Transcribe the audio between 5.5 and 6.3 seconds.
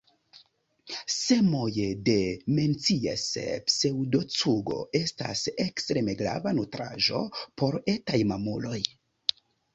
ekstreme